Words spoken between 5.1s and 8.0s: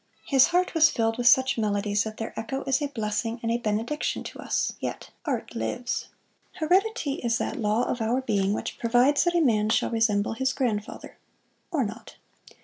Art lives! Heredity is that law